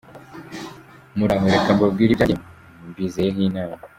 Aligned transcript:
Muraho, 1.17 1.45
reka 1.53 1.69
mbabwire 1.75 2.11
ibyanjye 2.13 2.35
mbizeyeho 2.89 3.39
inama. 3.47 3.75